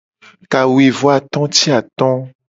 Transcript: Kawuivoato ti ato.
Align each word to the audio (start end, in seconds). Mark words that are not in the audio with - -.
Kawuivoato 0.51 1.41
ti 1.55 1.63
ato. 1.79 2.09